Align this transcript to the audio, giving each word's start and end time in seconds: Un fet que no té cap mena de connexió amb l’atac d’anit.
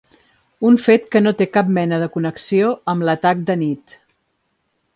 Un 0.69 0.77
fet 0.85 1.03
que 1.15 1.19
no 1.25 1.33
té 1.41 1.47
cap 1.57 1.69
mena 1.75 1.99
de 2.03 2.07
connexió 2.15 2.71
amb 2.95 3.07
l’atac 3.09 3.45
d’anit. 3.51 3.95